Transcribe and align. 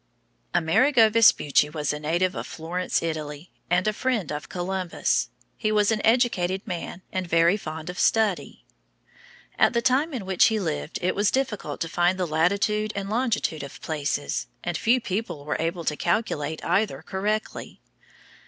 Amerigo 0.55 1.11
Vespucci 1.11 1.69
was 1.69 1.93
a 1.93 1.99
native 1.99 2.33
of 2.33 2.47
Florence, 2.47 3.03
Italy, 3.03 3.51
and 3.69 3.87
a 3.87 3.93
friend 3.93 4.31
of 4.31 4.49
Columbus. 4.49 5.29
He 5.57 5.71
was 5.71 5.91
an 5.91 6.03
educated 6.03 6.65
man 6.65 7.03
and 7.11 7.27
very 7.29 7.55
fond 7.55 7.87
of 7.87 7.99
study. 7.99 8.65
[Illustration: 9.59 9.59
Amerigo 9.59 9.67
Vespucci.] 9.67 9.67
At 9.67 9.73
the 9.73 9.81
time 9.87 10.13
in 10.19 10.25
which 10.25 10.45
he 10.45 10.59
lived 10.59 10.97
it 11.03 11.13
was 11.13 11.29
difficult 11.29 11.79
to 11.81 11.87
find 11.87 12.17
the 12.17 12.25
latitude 12.25 12.91
and 12.95 13.11
longitude 13.11 13.61
of 13.61 13.79
places, 13.81 14.47
and 14.63 14.75
few 14.75 14.99
people 14.99 15.45
were 15.45 15.57
able 15.59 15.83
to 15.83 15.95
calculate 15.95 16.65
either 16.65 17.03
correctly. 17.03 17.79